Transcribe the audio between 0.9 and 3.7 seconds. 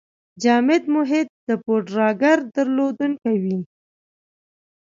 محیط د پوډراګر درلودونکی وي.